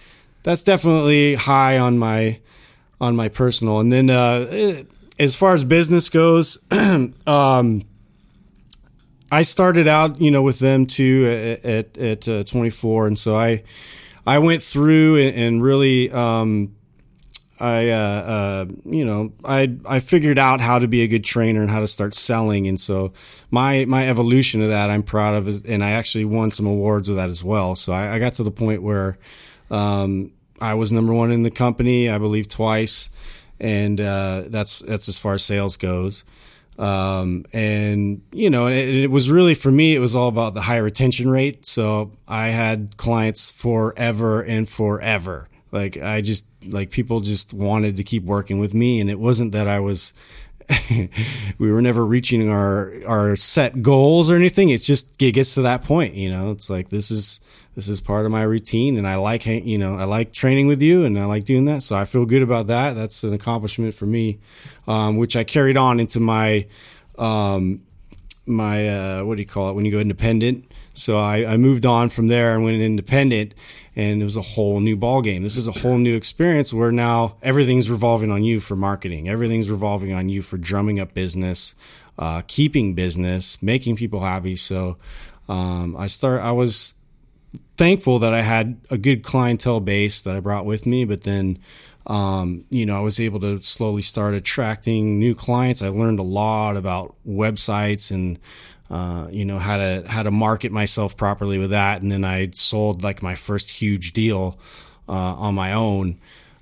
[0.43, 2.41] that's definitely high on my
[3.01, 3.81] on my personal.
[3.81, 4.83] And then uh, eh,
[5.19, 6.59] as far as business goes,
[7.27, 7.83] um,
[9.31, 13.35] I started out, you know, with them too at at, at uh, 24, and so
[13.35, 13.65] I
[14.27, 16.11] I went through and, and really.
[16.11, 16.73] Um,
[17.59, 21.63] I, uh, uh, you know, I I figured out how to be a good trainer
[21.63, 23.15] and how to start selling, and so
[23.51, 27.09] my my evolution of that I'm proud of, is, and I actually won some awards
[27.09, 27.75] with that as well.
[27.75, 29.17] So I, I got to the point where
[29.71, 33.11] um, I was number one in the company, I believe twice,
[33.61, 36.25] and uh, that's that's as far as sales goes.
[36.79, 40.61] Um, and you know, it, it was really for me, it was all about the
[40.61, 41.65] high retention rate.
[41.67, 45.49] So I had clients forever and forever.
[45.73, 49.53] Like I just like people just wanted to keep working with me, and it wasn't
[49.53, 50.13] that I was.
[51.59, 54.71] we were never reaching our our set goals or anything.
[54.71, 56.51] It's just it gets to that point, you know.
[56.51, 57.41] It's like this is
[57.77, 60.83] this is part of my routine, and I like you know I like training with
[60.83, 61.83] you, and I like doing that.
[61.83, 62.95] So I feel good about that.
[62.95, 64.39] That's an accomplishment for me,
[64.89, 66.67] um, which I carried on into my
[67.19, 67.83] um,
[68.47, 70.65] my uh, what do you call it when you go independent.
[70.95, 73.55] So I, I moved on from there and went independent,
[73.95, 75.43] and it was a whole new ball game.
[75.43, 79.29] This is a whole new experience where now everything's revolving on you for marketing.
[79.29, 81.75] Everything's revolving on you for drumming up business,
[82.19, 84.57] uh, keeping business, making people happy.
[84.57, 84.97] So
[85.51, 86.41] um, I start.
[86.41, 86.95] I was
[87.77, 91.59] thankful that I had a good clientele base that I brought with me, but then,
[92.07, 95.83] um, you know, I was able to slowly start attracting new clients.
[95.83, 98.39] I learned a lot about websites and,
[98.91, 102.03] uh, you know, how to, how to market myself properly with that.
[102.03, 104.59] And then I sold like my first huge deal,
[105.09, 106.19] uh, on my own.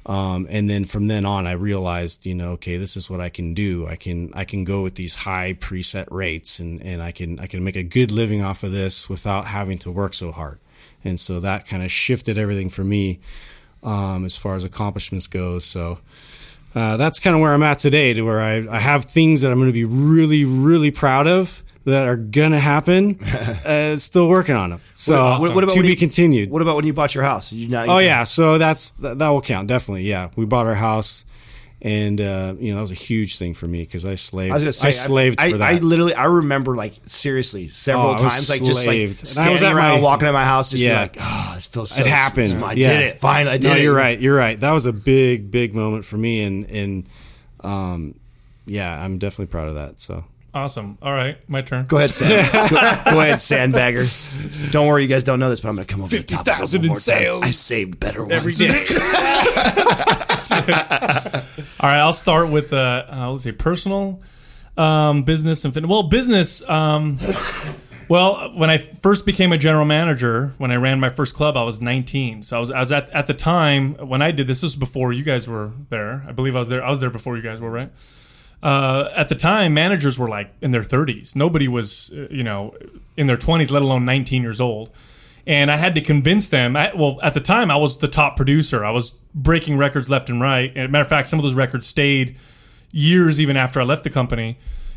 [0.06, 3.30] Um, and then from then on, I realized, you know, okay, this is what I
[3.30, 3.86] can do.
[3.86, 7.46] I can I can go with these high preset rates, and, and I can I
[7.46, 10.58] can make a good living off of this without having to work so hard.
[11.04, 13.20] And so that kind of shifted everything for me
[13.82, 15.64] um, as far as accomplishments goes.
[15.64, 15.98] So
[16.74, 19.52] uh, that's kind of where I'm at today, to where I, I have things that
[19.52, 23.18] I'm going to be really really proud of that are gonna happen.
[23.66, 24.80] uh, still working on them.
[24.94, 26.50] So What- what about to be you- continued.
[26.50, 27.50] What about when you bought your house?
[27.50, 27.88] Did you not?
[27.90, 30.04] Oh yeah, so that's that, that will count definitely.
[30.04, 31.26] Yeah, we bought our house,
[31.84, 34.54] and uh, you know that was a huge thing for me because I slaved.
[34.54, 35.74] I say slaved I, for that.
[35.74, 39.18] I literally I remember like seriously several Oh, times like just like slaved.
[39.18, 41.02] And I standing was at around my- walking in my house just Yeah.
[41.02, 42.54] like oh this feels so it happened.
[42.62, 42.88] I yeah.
[42.92, 44.18] did it finally I did no, it you're right.
[44.18, 44.58] You're right.
[44.58, 47.08] That was a big, big moment for me, and and
[47.60, 48.14] um,
[48.64, 50.00] yeah, I'm definitely proud of that.
[50.00, 50.96] So Awesome.
[51.02, 51.86] All right, my turn.
[51.86, 52.48] Go ahead, Sam.
[52.70, 52.76] go,
[53.10, 54.70] go ahead, sandbagger.
[54.70, 56.46] Don't worry, you guys don't know this, but I'm gonna come over the top of
[56.46, 57.00] it 50,000 in more time.
[57.00, 57.42] sales.
[57.42, 58.32] I saved better ones.
[58.32, 58.86] every day.
[61.80, 64.22] All right, I'll start with uh, uh let's see, personal,
[64.76, 66.62] um, business, and fin- well, business.
[66.70, 67.18] Um,
[68.08, 71.64] well, when I first became a general manager, when I ran my first club, I
[71.64, 72.44] was 19.
[72.44, 74.60] So I was, I was at at the time when I did this.
[74.60, 76.24] This was before you guys were there.
[76.28, 76.84] I believe I was there.
[76.84, 77.90] I was there before you guys were, right?
[78.64, 81.36] Uh, at the time, managers were like in their 30s.
[81.36, 82.74] Nobody was, uh, you know,
[83.14, 84.90] in their 20s, let alone 19 years old.
[85.46, 86.74] And I had to convince them.
[86.74, 88.82] I, well, at the time, I was the top producer.
[88.82, 90.72] I was breaking records left and right.
[90.74, 92.38] And matter of fact, some of those records stayed
[92.90, 94.56] years even after I left the company.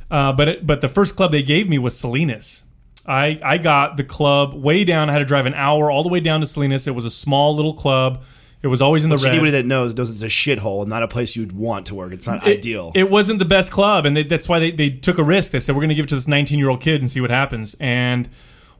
[0.09, 2.63] Uh, but it, but the first club they gave me was Salinas.
[3.05, 5.09] I I got the club way down.
[5.09, 6.87] I had to drive an hour all the way down to Salinas.
[6.87, 8.23] It was a small little club.
[8.61, 9.33] It was always in the Which red.
[9.33, 12.11] anybody that knows knows it's a shithole and not a place you'd want to work.
[12.11, 12.91] It's not it, ideal.
[12.95, 15.51] It wasn't the best club, and they, that's why they, they took a risk.
[15.51, 17.21] They said we're going to give it to this 19 year old kid and see
[17.21, 17.75] what happens.
[17.79, 18.27] And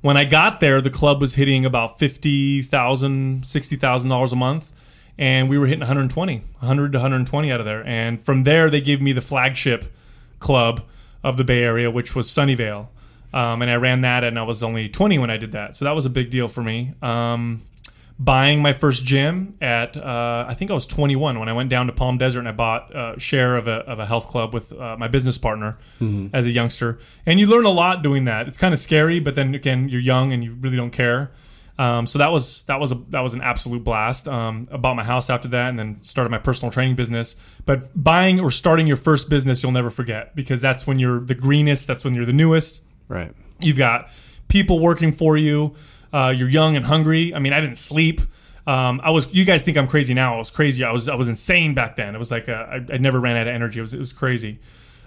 [0.02, 4.36] when I got there, the club was hitting about fifty thousand, sixty thousand dollars a
[4.36, 4.72] month,
[5.18, 7.86] and we were hitting 120, 100 to 120 out of there.
[7.86, 9.86] And from there, they gave me the flagship
[10.40, 10.82] club
[11.24, 12.88] of the Bay Area, which was Sunnyvale.
[13.34, 15.86] Um, and I ran that, and I was only 20 when I did that, so
[15.86, 16.94] that was a big deal for me.
[17.02, 17.62] Um,
[18.20, 21.88] buying my first gym at uh, I think I was 21 when I went down
[21.88, 24.74] to Palm Desert and I bought a share of a, of a health club with
[24.74, 25.78] uh, my business partner
[26.34, 26.98] as a youngster.
[27.26, 28.48] And you learn a lot doing that.
[28.48, 31.32] It's kind of scary, but then again, you're young and you really don't care.
[31.80, 34.28] Um, so that was that was a that was an absolute blast.
[34.28, 37.36] Um, I bought my house after that, and then started my personal training business.
[37.68, 41.36] But buying or starting your first business, you'll never forget because that's when you're the
[41.36, 41.86] greenest.
[41.86, 42.84] That's when you're the newest.
[43.08, 43.32] right.
[43.60, 44.10] You've got
[44.48, 45.76] people working for you.
[46.18, 47.32] Uh, you're young and hungry.
[47.36, 48.22] I mean, I didn't sleep.
[48.66, 49.32] Um, I was.
[49.34, 50.36] You guys think I'm crazy now?
[50.36, 50.84] I was crazy.
[50.84, 51.08] I was.
[51.08, 52.16] I was insane back then.
[52.16, 52.56] It was like a,
[52.90, 53.80] I, I never ran out of energy.
[53.80, 53.94] It was.
[53.94, 54.60] It was crazy.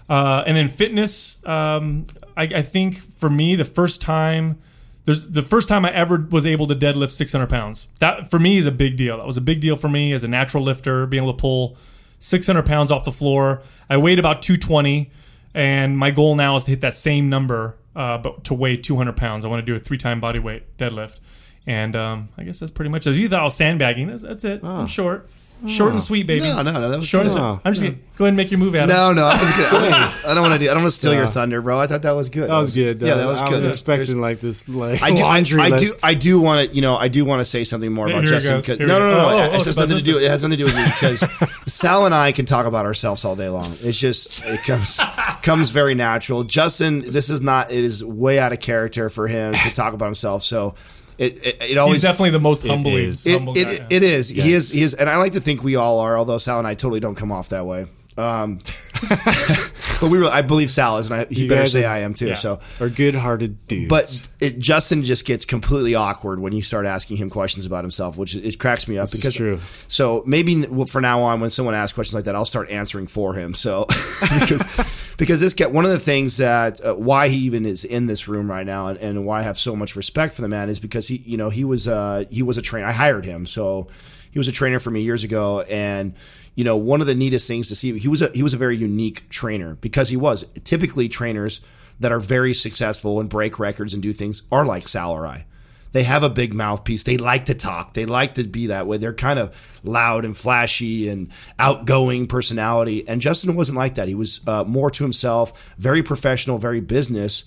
[0.09, 1.45] Uh, and then fitness.
[1.45, 4.57] Um, I, I think for me, the first time,
[5.03, 7.87] there's the first time I ever was able to deadlift 600 pounds.
[7.99, 9.17] That for me is a big deal.
[9.17, 11.75] That was a big deal for me as a natural lifter, being able to pull
[12.19, 13.61] 600 pounds off the floor.
[13.89, 15.11] I weighed about 220,
[15.53, 19.15] and my goal now is to hit that same number, uh, but to weigh 200
[19.17, 19.45] pounds.
[19.45, 21.19] I want to do a three-time body weight deadlift,
[21.65, 23.07] and um, I guess that's pretty much.
[23.07, 24.63] As you thought I was sandbagging, that's, that's it.
[24.63, 25.29] I'm short,
[25.67, 26.45] short and sweet, baby.
[26.45, 26.89] no, no, no.
[26.89, 27.37] That was Short and good.
[27.39, 27.59] sweet.
[27.65, 28.89] I'm just gonna go ahead and make your move, Adam.
[28.89, 29.65] No, no, I, was good.
[29.73, 30.69] I, was- I don't want to do.
[30.69, 31.79] I don't want to steal your thunder, bro.
[31.79, 32.49] I thought that was good.
[32.49, 33.01] That was good.
[33.01, 33.53] Yeah, that uh, was I good.
[33.53, 35.75] was expecting like this like I do, laundry I, I do.
[35.75, 36.05] list.
[36.05, 36.75] I do want to.
[36.75, 38.55] You know, I do want to say something more Here about it Justin.
[38.57, 38.65] goes.
[38.67, 39.17] 'cause- Here No, we no, go.
[39.17, 39.29] no, no.
[39.29, 40.17] Oh, oh, it oh, has it's nothing to do.
[40.17, 41.19] It has nothing to do with me because
[41.73, 43.65] Sal and I can talk about ourselves all day long.
[43.81, 45.01] It's just it comes
[45.43, 46.43] comes very natural.
[46.43, 47.71] Justin, this is not.
[47.71, 50.43] It is way out of character for him to talk about himself.
[50.43, 50.75] So
[51.21, 53.05] it it, it always He's definitely the most humbly.
[53.05, 53.27] is.
[53.29, 53.97] humble it, guy, yeah.
[53.97, 54.29] it is.
[54.29, 54.71] He is.
[54.71, 54.93] He is.
[54.95, 56.17] And I like to think we all are.
[56.17, 57.85] Although Sal and I totally don't come off that way.
[58.17, 58.59] Um,
[60.01, 60.17] but we.
[60.17, 62.13] Really, I believe Sal is, and I, he You better guys say are- I am
[62.13, 62.27] too.
[62.27, 62.33] yeah.
[62.33, 62.59] So.
[62.81, 63.87] are good-hearted dudes.
[63.87, 68.17] But it, Justin just gets completely awkward when you start asking him questions about himself,
[68.17, 69.59] which it cracks me up is because true.
[69.87, 73.07] So maybe well, for now on, when someone asks questions like that, I'll start answering
[73.07, 73.53] for him.
[73.53, 73.85] So
[74.39, 78.07] because because this get one of the things that uh, why he even is in
[78.07, 80.67] this room right now and, and why I have so much respect for the man
[80.69, 82.87] is because he you know he was uh, he was a trainer.
[82.87, 83.87] I hired him, so
[84.31, 86.15] he was a trainer for me years ago, and
[86.55, 88.57] you know one of the neatest things to see he was a he was a
[88.57, 91.61] very unique trainer because he was typically trainers
[91.99, 95.45] that are very successful and break records and do things are like Sal or I.
[95.91, 97.03] They have a big mouthpiece.
[97.03, 97.93] They like to talk.
[97.93, 98.97] They like to be that way.
[98.97, 103.07] They're kind of loud and flashy and outgoing personality.
[103.07, 104.07] And Justin wasn't like that.
[104.07, 107.43] He was uh, more to himself, very professional, very business.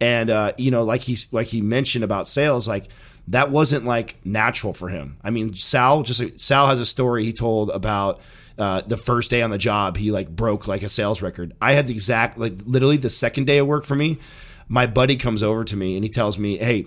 [0.00, 2.88] And uh, you know, like he like he mentioned about sales, like
[3.28, 5.16] that wasn't like natural for him.
[5.22, 8.20] I mean, Sal just Sal has a story he told about
[8.58, 9.96] uh, the first day on the job.
[9.96, 11.52] He like broke like a sales record.
[11.60, 14.18] I had the exact like literally the second day of work for me.
[14.68, 16.86] My buddy comes over to me and he tells me, "Hey."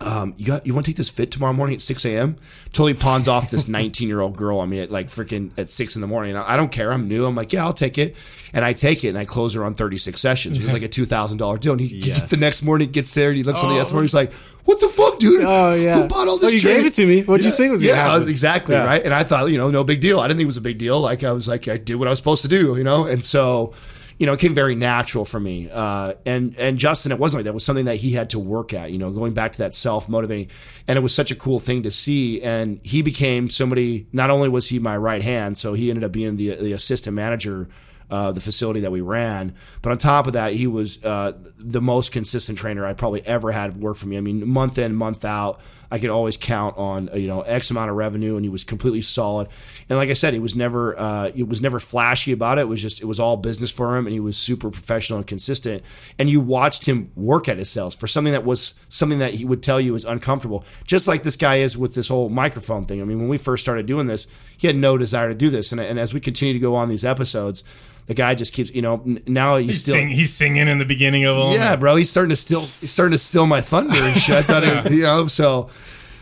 [0.00, 2.36] Um, you got you want to take this fit tomorrow morning at 6 a.m.
[2.72, 5.96] Totally pawns off this 19 year old girl on me at like freaking at six
[5.96, 6.36] in the morning.
[6.36, 6.92] I don't care.
[6.92, 7.26] I'm new.
[7.26, 8.14] I'm like, yeah, I'll take it,
[8.52, 10.56] and I take it and I close her on 36 sessions.
[10.58, 11.72] It was like a two thousand dollar deal.
[11.72, 12.30] And he, Yes.
[12.30, 14.04] the next morning gets there and he looks on the S morning.
[14.04, 14.32] He's like,
[14.64, 15.42] what the fuck, dude?
[15.44, 16.02] Oh, yeah.
[16.02, 16.54] who bought all Oh, this?
[16.54, 17.22] you training?" gave it to me.
[17.22, 18.28] What'd you think was yeah, happen?
[18.28, 18.84] exactly Yeah.
[18.84, 19.02] right.
[19.02, 20.20] And I thought, you know, no big deal.
[20.20, 21.00] I didn't think it was a big deal.
[21.00, 23.24] Like I was like, I did what I was supposed to do, you know, and
[23.24, 23.72] so.
[24.18, 27.44] You know, it came very natural for me, uh, and and Justin, it wasn't like
[27.44, 27.50] that.
[27.50, 28.90] It was something that he had to work at.
[28.90, 30.50] You know, going back to that self motivating,
[30.88, 32.42] and it was such a cool thing to see.
[32.42, 34.08] And he became somebody.
[34.12, 37.14] Not only was he my right hand, so he ended up being the the assistant
[37.14, 37.68] manager
[38.10, 39.54] uh, the facility that we ran.
[39.82, 43.52] But on top of that, he was uh, the most consistent trainer I probably ever
[43.52, 44.16] had work for me.
[44.16, 47.70] I mean, month in, month out, I could always count on uh, you know X
[47.70, 49.48] amount of revenue, and he was completely solid.
[49.88, 52.62] And like I said, he was never uh, it was never flashy about it.
[52.62, 55.26] It was just it was all business for him, and he was super professional and
[55.26, 55.82] consistent.
[56.18, 59.44] And you watched him work at his sales for something that was something that he
[59.44, 63.00] would tell you was uncomfortable, just like this guy is with this whole microphone thing.
[63.00, 65.72] I mean, when we first started doing this, he had no desire to do this,
[65.72, 67.64] and, and as we continue to go on these episodes.
[68.08, 69.00] The guy just keeps, you know.
[69.26, 71.52] Now he's, He's, still, sing, he's singing in the beginning of them.
[71.52, 71.94] yeah, bro.
[71.96, 72.60] He's starting to steal.
[72.60, 74.34] He's starting to steal my thunder and shit.
[74.34, 75.26] I thought, it, you know.
[75.26, 75.68] So,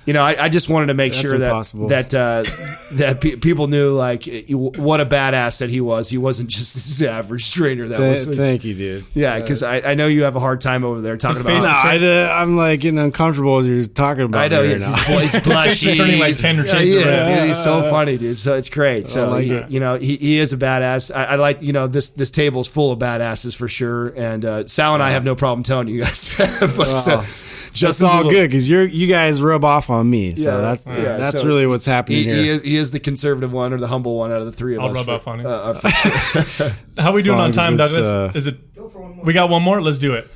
[0.06, 1.88] you know, I, I just wanted to make That's sure impossible.
[1.88, 2.50] that that uh,
[2.96, 6.08] that pe- people knew like what a badass that he was.
[6.08, 7.88] He wasn't just this average trainer.
[7.88, 8.36] That Th- was.
[8.36, 9.04] thank you, dude.
[9.14, 11.52] yeah, because I, I know you have a hard time over there talking about.
[11.54, 14.40] face No, is I, am like getting uncomfortable as you're talking about.
[14.44, 15.18] I know me he's, right now.
[15.18, 15.88] he's, he's blushing.
[15.90, 17.38] He's turning like 10 or Yeah, he is, red.
[17.40, 17.48] dude.
[17.48, 18.36] He's so funny, dude.
[18.36, 19.08] So it's great.
[19.08, 21.14] So like he- you know, he, he is a badass.
[21.14, 24.08] I, I like you know this this table's full of badasses for sure.
[24.08, 26.34] And uh, Sal and I have no problem telling you guys,
[26.76, 27.22] but uh,
[27.82, 30.86] It's all little- good because you're you guys rub off on me, so Yeah, that's
[30.86, 32.36] yeah, that's so really what's happening He, here.
[32.36, 34.76] he is he is the conservative one or the humble one out of the three
[34.76, 34.96] of I'll us.
[34.96, 35.46] rub for- off on you.
[35.48, 36.70] uh, uh, sure.
[36.98, 38.06] How we doing on time, as Douglas?
[38.06, 38.58] uh, Is it?
[39.24, 39.80] We got one more.
[39.80, 40.28] Let's do it.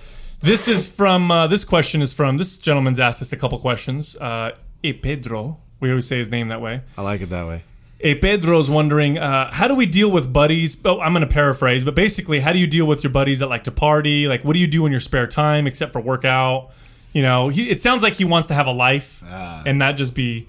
[0.43, 1.31] This is from.
[1.31, 2.39] Uh, this question is from.
[2.39, 4.17] This gentleman's asked us a couple questions.
[4.17, 5.59] Uh, e Pedro.
[5.81, 6.83] We always say his name that way.
[6.99, 7.63] I like it that way.
[8.03, 10.81] E Pedro's wondering, uh, how do we deal with buddies?
[10.87, 13.49] Oh, I'm going to paraphrase, but basically, how do you deal with your buddies that
[13.49, 14.27] like to party?
[14.27, 16.71] Like, what do you do in your spare time except for work out?
[17.13, 19.63] You know, he, it sounds like he wants to have a life ah.
[19.67, 20.49] and not just be.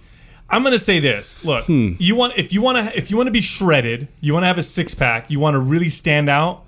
[0.50, 1.46] I'm going to say this.
[1.46, 1.94] Look, hmm.
[1.98, 4.48] you want if you want to if you want to be shredded, you want to
[4.48, 6.66] have a six pack, you want to really stand out,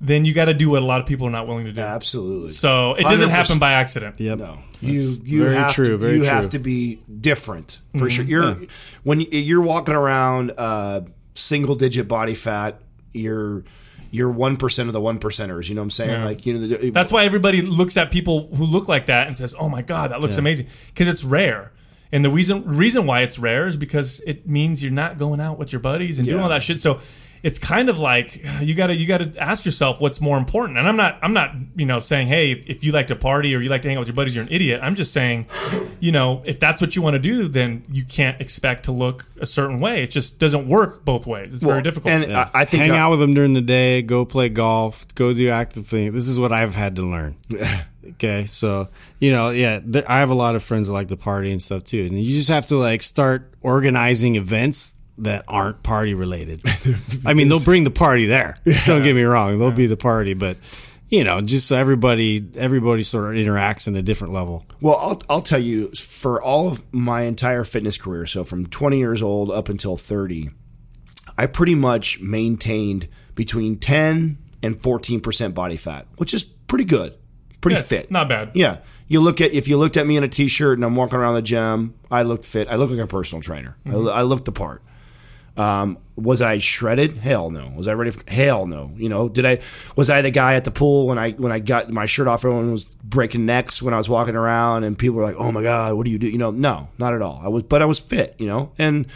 [0.00, 1.80] then you got to do what a lot of people are not willing to do.
[1.80, 2.48] Absolutely.
[2.50, 3.32] So it doesn't 100%.
[3.32, 4.18] happen by accident.
[4.18, 4.38] Yep.
[4.38, 8.06] No, you That's you very have true, to very you have to be different for
[8.06, 8.08] mm-hmm.
[8.08, 8.24] sure.
[8.24, 8.56] You're
[9.02, 11.02] when you- you're walking around uh,
[11.34, 12.80] single digit body fat.
[13.12, 13.64] You're
[14.10, 15.68] you're one percent of the one percenters.
[15.68, 16.10] You know what I'm saying?
[16.10, 16.24] Yeah.
[16.24, 19.36] Like you know the, That's why everybody looks at people who look like that and
[19.36, 21.72] says, "Oh my god, that looks amazing," because it's rare.
[22.10, 25.58] And the reason reason why it's rare is because it means you're not going out
[25.58, 26.80] with your buddies and doing all that shit.
[26.80, 27.00] So
[27.42, 30.78] it's kind of like you gotta you gotta ask yourself what's more important.
[30.78, 33.54] And I'm not I'm not you know saying hey if, if you like to party
[33.54, 34.80] or you like to hang out with your buddies you're an idiot.
[34.82, 35.46] I'm just saying
[36.00, 39.24] you know if that's what you want to do then you can't expect to look
[39.40, 40.02] a certain way.
[40.02, 41.54] It just doesn't work both ways.
[41.54, 42.12] It's very difficult.
[42.12, 45.06] And I, I think Hang I- out with them during the day, go play golf,
[45.14, 46.14] go do active things.
[46.14, 47.36] This is what I've had to learn.
[48.12, 51.16] Okay, so you know, yeah, th- I have a lot of friends that like to
[51.16, 55.82] party and stuff too, and you just have to like start organizing events that aren't
[55.82, 56.60] party related.
[57.26, 58.54] I mean, they'll bring the party there.
[58.86, 60.56] Don't get me wrong; they'll be the party, but
[61.08, 64.66] you know, just so everybody everybody sort of interacts in a different level.
[64.80, 68.98] Well, I'll, I'll tell you, for all of my entire fitness career, so from 20
[68.98, 70.50] years old up until 30,
[71.36, 77.14] I pretty much maintained between 10 and 14% body fat, which is pretty good,
[77.60, 78.10] pretty Yeah, fit.
[78.10, 78.50] not bad.
[78.54, 78.78] Yeah.
[79.06, 81.18] You look at, if you looked at me in a t shirt and I'm walking
[81.18, 82.68] around the gym, I looked fit.
[82.68, 83.76] I look like a personal trainer.
[83.86, 84.08] Mm-hmm.
[84.08, 84.82] I, I looked the part.
[85.58, 87.16] Um, was I shredded?
[87.16, 87.72] Hell no.
[87.76, 88.12] Was I ready?
[88.12, 88.92] For, hell no.
[88.96, 89.58] You know, did I?
[89.96, 92.44] Was I the guy at the pool when I when I got my shirt off?
[92.44, 95.62] Everyone was breaking necks when I was walking around, and people were like, "Oh my
[95.62, 97.40] god, what do you do?" You know, no, not at all.
[97.42, 98.36] I was, but I was fit.
[98.38, 99.06] You know, and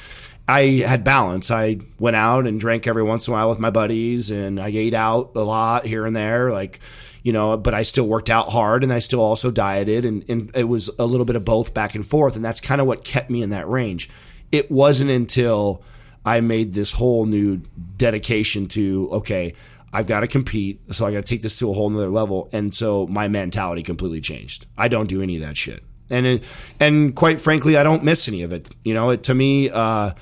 [0.49, 1.51] I had balance.
[1.53, 4.69] I went out and drank every once in a while with my buddies, and I
[4.69, 6.81] ate out a lot here and there, like.
[7.25, 10.51] You know, but I still worked out hard and I still also dieted and, and
[10.57, 12.35] it was a little bit of both back and forth.
[12.35, 14.11] And that's kind of what kept me in that range.
[14.51, 15.85] It wasn't until
[16.25, 17.63] I made this whole new
[17.97, 19.55] dedication to okay,
[19.93, 22.49] I've got to compete, so I got to take this to a whole nother level,
[22.53, 24.67] and so my mentality completely changed.
[24.77, 26.45] I don't do any of that shit, and it,
[26.81, 28.75] and quite frankly, I don't miss any of it.
[28.85, 30.13] You know, it, to me, uh,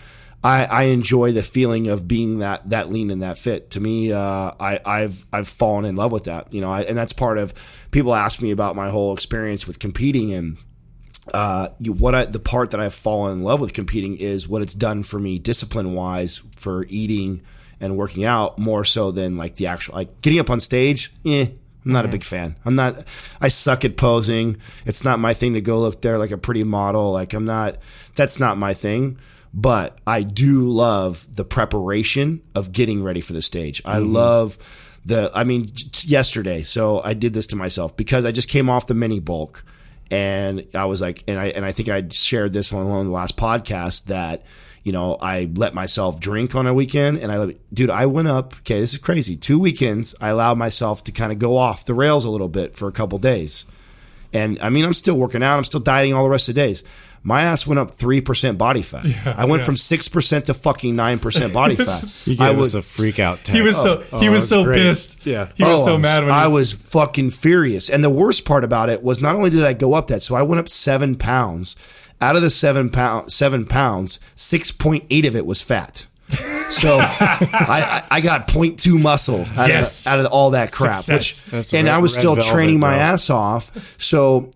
[0.43, 3.71] I, I enjoy the feeling of being that that lean and that fit.
[3.73, 6.53] To me, uh, I, I've I've fallen in love with that.
[6.53, 9.79] You know, I, and that's part of people ask me about my whole experience with
[9.79, 10.57] competing and
[11.33, 14.63] uh, you, what I, the part that I've fallen in love with competing is what
[14.63, 17.43] it's done for me discipline wise for eating
[17.81, 21.13] and working out more so than like the actual like getting up on stage.
[21.25, 21.47] Eh,
[21.85, 22.57] I'm not a big fan.
[22.65, 23.07] I'm not.
[23.41, 24.59] I suck at posing.
[24.85, 27.13] It's not my thing to go look there like a pretty model.
[27.13, 27.79] Like I'm not.
[28.17, 29.19] That's not my thing.
[29.53, 33.83] But I do love the preparation of getting ready for the stage.
[33.85, 35.31] I love the.
[35.35, 35.73] I mean,
[36.05, 36.63] yesterday.
[36.63, 39.65] So I did this to myself because I just came off the mini bulk,
[40.11, 43.07] and I was like, and I and I think I shared this on one of
[43.07, 44.45] the last podcasts that
[44.83, 48.29] you know, I let myself drink on a weekend and I, let- dude, I went
[48.29, 48.55] up.
[48.61, 49.37] Okay, this is crazy.
[49.37, 52.75] Two weekends, I allowed myself to kind of go off the rails a little bit
[52.77, 53.67] for a couple days.
[54.33, 55.59] And I mean, I'm still working out.
[55.59, 56.83] I'm still dieting all the rest of the days.
[57.23, 59.05] My ass went up 3% body fat.
[59.39, 59.65] I went yeah.
[59.67, 62.27] from 6% to fucking 9% body fat.
[62.27, 63.53] You I was, us a freak out text.
[63.55, 64.77] He was so Oh, he was so great.
[64.77, 65.27] pissed.
[65.27, 65.49] Yeah.
[65.55, 67.91] he was Oh, so mad when I was, was fucking furious.
[67.91, 70.35] And the worst part about it was not only did I go up that, so
[70.35, 71.77] I went up seven pounds.
[72.23, 76.07] Out of the seven pound seven pounds, six point eight of it was fat.
[76.71, 80.07] So I, I got 0.2 muscle out, Yes.
[80.07, 81.09] of, out of all that crap.
[81.09, 82.99] Which, and I was still training my bro.
[83.03, 83.97] ass off.
[84.01, 84.51] So,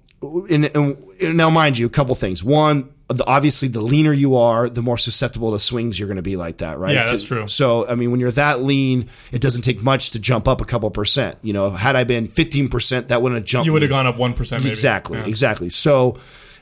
[0.51, 2.43] and, and now mind you, a couple things.
[2.43, 6.23] One, the, obviously, the leaner you are, the more susceptible to swings you're going to
[6.23, 6.95] be like that, right?
[6.95, 7.47] Yeah, that's true.
[7.49, 10.65] So, I mean, when you're that lean, it doesn't take much to jump up a
[10.65, 11.39] couple percent.
[11.43, 13.67] You know, had I been 15%, that wouldn't have jumped.
[13.67, 14.65] you would have gone up one percent.
[14.65, 15.69] Exactly, exactly.
[15.69, 16.17] So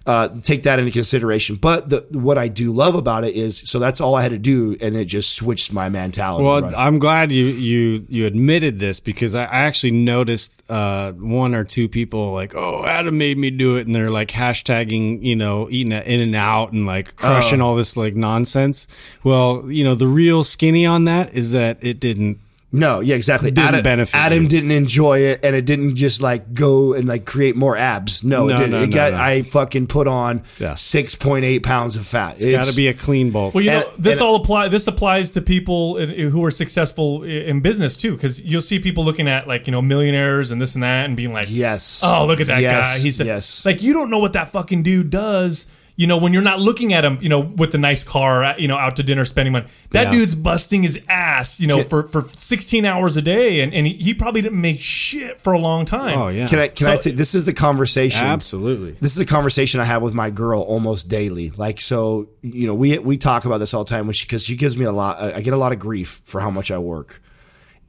[0.07, 1.57] uh, take that into consideration.
[1.57, 4.39] But the, what I do love about it is, so that's all I had to
[4.39, 6.45] do, and it just switched my mentality.
[6.45, 6.75] Well, right?
[6.77, 11.65] I'm glad you you you admitted this because I I actually noticed uh, one or
[11.65, 15.69] two people like, "Oh, Adam made me do it," and they're like hashtagging, you know,
[15.71, 17.67] eating at In-N-Out and like crushing Oh.
[17.67, 18.87] all this like nonsense.
[19.23, 22.39] Well, you know, the real skinny on that is that it didn't.
[22.73, 23.51] No, yeah, exactly.
[23.51, 24.49] Didn't Adam, benefit Adam you.
[24.49, 28.25] didn't enjoy it, and it didn't just like go and like create more abs.
[28.25, 28.71] No, it No, didn't.
[28.73, 29.13] no, it no, got.
[29.13, 29.19] no.
[29.19, 30.75] I fucking put on Yeah.
[30.75, 32.33] six point eight pounds of fat.
[32.43, 33.55] It's got to be a clean bulk.
[33.55, 34.69] Well, you know, this and- all apply.
[34.69, 39.29] This applies to people who are successful in business too, because you'll see people looking
[39.29, 42.03] at like you know millionaires and this and that, and being like, Yes.
[42.05, 43.65] oh look at that Yes, guy." He's yes.
[43.67, 45.67] like, you don't know what that fucking dude does.
[46.03, 48.57] You know, when you're not looking at him, you know, with the nice car, uh,
[48.59, 49.67] you know, out to dinner, spending money.
[49.91, 50.13] That Yeah.
[50.19, 53.87] dude's busting his ass, you know, Can- for, for 16 hours a day, and, and
[53.87, 56.19] he, he probably didn't make shit for a long time.
[56.19, 56.69] oh yeah, Can I?
[56.69, 56.95] Can I?
[56.97, 58.27] So- T- this is the conversation.
[58.27, 58.97] absolutely.
[59.01, 61.51] this is a conversation I have with my girl almost daily.
[61.57, 64.43] Like, so you know, we we talk about this all the time when she because
[64.45, 65.21] she gives me a lot.
[65.21, 67.23] I get a lot of grief for how much I work,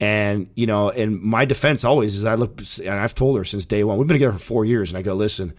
[0.00, 3.64] and you know, and my defense always is I look and I've told her since
[3.66, 3.98] day one.
[3.98, 5.52] We've been together for four years, and I go, listen,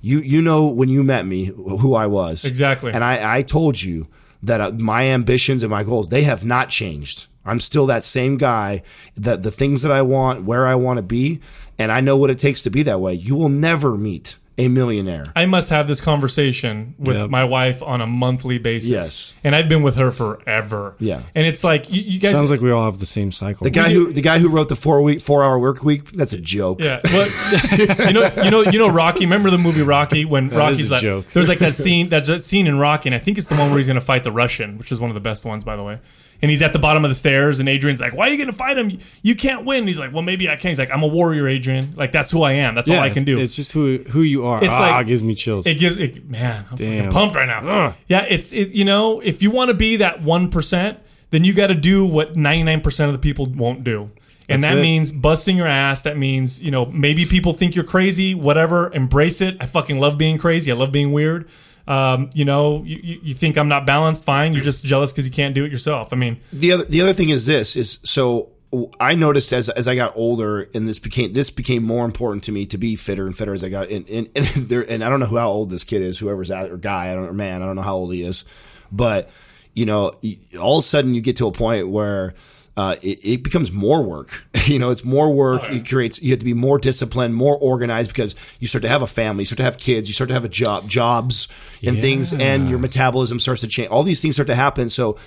[0.00, 2.92] you you know when you met me who I was Exactly.
[2.92, 4.06] and I I told you
[4.42, 7.26] that uh, my ambitions and my goals they have not changed.
[7.44, 8.82] I'm still that same guy.
[9.16, 11.40] That the things that I want, where I want to be,
[11.78, 13.14] and I know what it takes to be that way.
[13.14, 15.24] You will never meet a millionaire.
[15.34, 17.30] I must have this conversation with Yep.
[17.30, 18.90] my wife on a monthly basis.
[18.90, 19.34] Yes.
[19.42, 20.96] And I've been with her forever.
[20.98, 21.22] Yeah.
[21.34, 22.32] And it's like, you, you guys.
[22.32, 23.64] Sounds like we all have the same cycle.
[23.64, 26.32] The guy who the guy who wrote the four week four hour work week that's
[26.34, 26.80] a joke.
[26.80, 27.26] Yeah, well,
[28.06, 29.24] you know, you know, you know, Rocky.
[29.24, 31.26] Remember the movie Rocky when Rocky's a like, joke.
[31.28, 33.68] there's like that scene, that that scene in Rocky, and I think it's the one
[33.70, 35.82] where he's gonna fight the Russian, which is one of the best ones, by the
[35.82, 36.00] way.
[36.42, 38.52] And he's at the bottom of the stairs, and Adrian's like, "Why are you gonna
[38.52, 38.98] fight him?
[39.22, 41.92] You can't win." he's like, "Well, maybe I can." He's like, "I'm a warrior, Adrian.
[41.96, 42.74] Like that's who I am.
[42.74, 44.62] That's all I can do." It's just who who you are.
[44.64, 45.66] It's ah, like- it gives me chills.
[45.66, 46.64] It gives it, man.
[46.70, 47.12] I'm fucking Damn.
[47.12, 47.94] pumped right now.
[48.06, 50.98] Yeah, it's it, you know, if you want to be that one percent,
[51.30, 54.10] then you got to do what 99 percent of the people won't do,
[54.48, 54.82] and That's that it.
[54.82, 56.02] means busting your ass.
[56.02, 58.34] That means you know maybe people think you're crazy.
[58.34, 59.56] Whatever, embrace it.
[59.60, 60.72] I fucking love being crazy.
[60.72, 61.48] I love being weird.
[61.86, 64.24] Um, you know, you, you think I'm not balanced?
[64.24, 64.54] Fine.
[64.54, 66.12] You're just jealous because you can't do it yourself.
[66.12, 68.52] I mean, The other the other thing is this is so
[69.00, 72.52] I noticed as as I got older and this became this became more important to
[72.52, 75.08] me to be fitter and fitter as I got in and, and there and I
[75.08, 77.62] don't know how old this kid is whoever's out or guy I don't or man
[77.62, 78.44] I don't know how old he is
[78.92, 79.28] but
[79.74, 80.12] you know
[80.60, 82.34] all of a sudden you get to a point where
[82.76, 84.46] uh, it, it becomes more work.
[84.66, 85.70] you know, it's more work.
[85.70, 86.22] It creates.
[86.22, 89.42] You have to be more disciplined, more organized because you start to have a family,
[89.42, 91.48] you start to have kids, you start to have a job, jobs,
[91.82, 93.88] and things, and your metabolism starts to change.
[93.90, 94.88] All these things start to happen.
[94.88, 95.18] So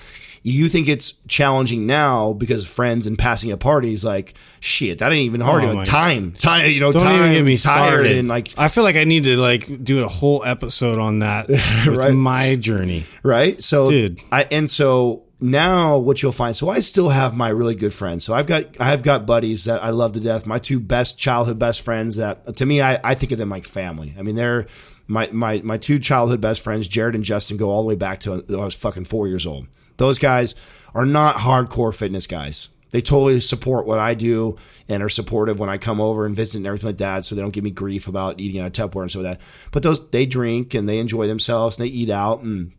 [0.45, 5.25] you think it's challenging now because friends and passing at parties, like shit, that ain't
[5.25, 5.63] even hard.
[5.63, 8.17] Oh time, time, you know, Don't time, even get me tired, started.
[8.17, 11.47] and like I feel like I need to like do a whole episode on that
[11.88, 12.13] Right.
[12.13, 13.06] my journey.
[13.23, 13.62] right?
[13.62, 14.19] So, Dude.
[14.34, 16.56] I and so now what you'll find.
[16.56, 18.23] So I still have my really good friends.
[18.23, 20.47] So I've got I've got buddies that I love to death.
[20.47, 23.65] My two best childhood best friends that to me I, I think of them like
[23.65, 24.15] family.
[24.17, 24.67] I mean they're
[25.06, 28.22] my my my two childhood best friends, Jared and Justin, go all the way back
[28.22, 29.68] to when I was fucking four years old.
[29.97, 30.55] Those guys
[30.95, 32.70] are not hardcore fitness guys.
[32.91, 34.55] They totally support what I do
[34.88, 37.26] and are supportive when I come over and visit and everything like that.
[37.26, 39.41] So they don't give me grief about eating out of Tupperware and so that.
[39.72, 42.72] But those they drink and they enjoy themselves and they eat out and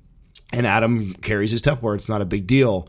[0.52, 1.94] and Adam carries his Tupperware.
[1.96, 2.88] It's not a big deal.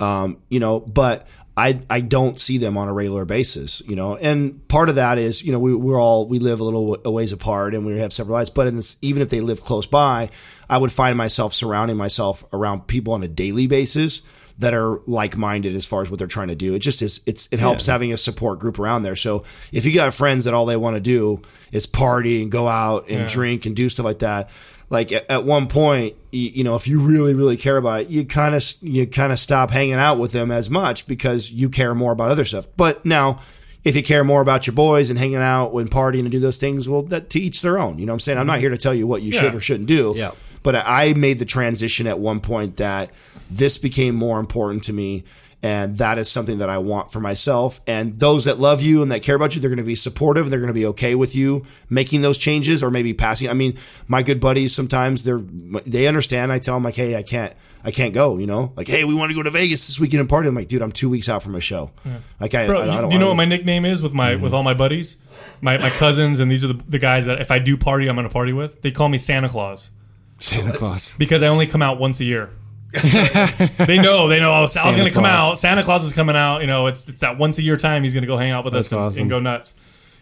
[0.00, 1.26] Um, you know, but
[1.56, 3.82] I I don't see them on a regular basis.
[3.86, 6.64] You know, and part of that is you know we we're all we live a
[6.64, 8.50] little a ways apart and we have separate lives.
[8.50, 10.30] But in this, even if they live close by,
[10.70, 14.22] I would find myself surrounding myself around people on a daily basis
[14.60, 16.74] that are like-minded as far as what they're trying to do.
[16.74, 19.16] It just is it's it helps having a support group around there.
[19.16, 21.42] So if you got friends that all they want to do
[21.72, 23.28] is party and go out and Yeah.
[23.28, 24.50] drink and do stuff like that,
[24.90, 28.08] like at, at one point, you, you know, if you really really care about it,
[28.08, 31.68] you kind of you kind of stop hanging out with them as much because you
[31.68, 32.66] care more about other stuff.
[32.76, 33.40] But now
[33.84, 36.58] if you care more about your boys and hanging out and partying and do those
[36.58, 37.98] things, well, that to each their own.
[37.98, 38.38] You know what I'm saying?
[38.38, 38.60] I'm not mm-hmm.
[38.60, 39.40] here to tell you what you Yeah.
[39.40, 40.14] should or shouldn't do.
[40.16, 40.32] Yeah.
[40.62, 43.10] But I made the transition at one point that
[43.50, 45.24] this became more important to me.
[45.60, 47.80] And that is something that I want for myself.
[47.86, 50.44] And those that love you and that care about you, they're going to be supportive.
[50.44, 53.48] and They're going to be okay with you making those changes or maybe passing.
[53.48, 55.42] I mean, my good buddies sometimes they're
[55.84, 56.52] they understand.
[56.52, 57.52] I tell them like, hey, I can't,
[57.82, 58.38] I can't go.
[58.38, 60.48] You know, like, hey, we want to go to Vegas this weekend and party.
[60.48, 61.90] I'm like, dude, I'm two weeks out from a show.
[62.38, 63.10] Like, I, Bro, I, I don't.
[63.10, 64.42] do you know what my nickname is with my mm-hmm.
[64.42, 65.18] with all my buddies,
[65.60, 68.14] my my cousins, and these are the, the guys that if I do party, I'm
[68.14, 68.82] gonna party with.
[68.82, 69.90] They call me Santa Claus
[70.38, 71.16] Santa Claus.
[71.18, 72.50] because I only come out once a year.
[72.92, 74.52] They know, they know.
[74.62, 75.52] Oh, Sal's Santa gonna come Claus.
[75.52, 75.58] out.
[75.58, 76.60] Santa Claus is coming out.
[76.60, 78.02] You know, it's it's that once a year time.
[78.02, 79.20] He's gonna go hang out with us That's and, awesome.
[79.22, 79.74] and go nuts.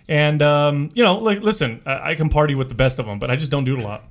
[0.08, 3.18] And um, you know, like listen, I, I can party with the best of them,
[3.18, 4.04] but I just don't do it a lot.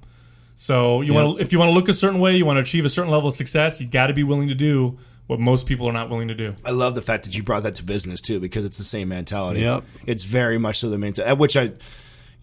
[0.56, 2.86] So you want if you want to look a certain way, you want to achieve
[2.86, 4.98] a certain level of success, you got to be willing to do
[5.28, 6.54] what most people are not willing to do.
[6.64, 9.10] I love the fact that you brought that to business too, because it's the same
[9.10, 9.62] mentality.
[9.62, 9.84] Yep.
[10.06, 11.72] It's very much so the mentality, which I,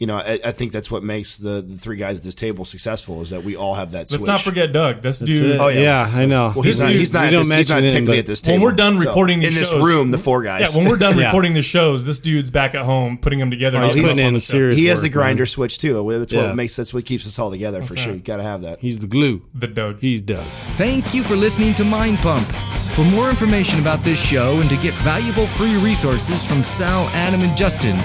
[0.03, 2.64] you know, I, I think that's what makes the, the three guys at this table
[2.64, 5.00] successful is that we all have that Let's not forget Doug.
[5.00, 5.61] This dude.
[5.61, 6.09] Oh, yeah.
[6.09, 6.11] yeah.
[6.12, 6.50] I know.
[6.57, 6.88] Well, he's This not.
[6.88, 7.20] dude- He's not.
[7.20, 8.57] we At don't this, he's not mention him, at this table.
[8.57, 10.74] When we're done So, recording in this shows- room, the four guys.
[10.74, 11.26] Yeah, when we're done Yeah.
[11.26, 13.78] recording the shows, this dude's back at home putting them together.
[13.78, 15.22] Oh, He's he's putting putting in the serious he has the work, man.
[15.22, 15.94] grinder switch too.
[16.18, 16.74] That's what makes.
[16.74, 18.09] That's what keeps us all together for sure.
[18.12, 18.16] right.
[18.16, 18.80] You got to have that.
[18.80, 19.42] He's the glue.
[19.55, 20.00] The Doug.
[20.00, 20.44] He's Doug.
[20.76, 22.48] Thank you for listening to Mind Pump.
[22.96, 27.40] For more information about this show and to get valuable free resources from Sal, Adam,
[27.40, 27.96] and Justin,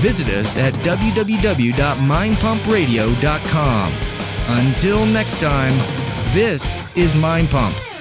[0.00, 0.74] visit us at
[1.44, 3.92] www.mindpumpradio.com.
[4.46, 5.74] Until next time,
[6.34, 7.93] this is Mind Pump.